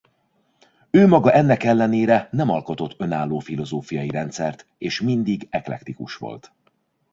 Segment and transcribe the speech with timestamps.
[0.89, 6.51] Ő maga ennek ellenére nem alkotott önálló filozófiai rendszert és mindig eklektikus volt.